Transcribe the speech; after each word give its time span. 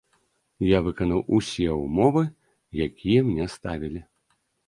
Я 0.67 0.79
выканаў 0.87 1.19
усе 1.39 1.67
ўмовы, 1.83 2.23
якія 2.87 3.19
мне 3.31 3.45
ставілі. 3.57 4.01